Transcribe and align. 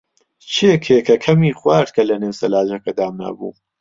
کێ 0.53 0.71
کێکەکەمی 0.85 1.57
خوارد 1.59 1.89
کە 1.95 2.01
لەنێو 2.09 2.37
سەلاجەکە 2.39 2.91
دامنابوو؟ 2.97 3.53